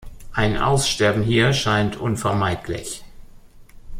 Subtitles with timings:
[0.33, 3.03] Ein Aussterben hier scheint unvermeidlich.